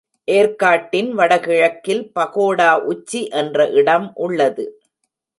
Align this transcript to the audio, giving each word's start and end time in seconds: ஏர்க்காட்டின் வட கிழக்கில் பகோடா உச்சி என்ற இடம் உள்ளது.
ஏர்க்காட்டின் 0.27 1.09
வட 1.11 1.33
கிழக்கில் 1.39 2.01
பகோடா 2.15 2.69
உச்சி 2.83 3.21
என்ற 3.31 3.67
இடம் 3.71 4.07
உள்ளது. 4.15 4.65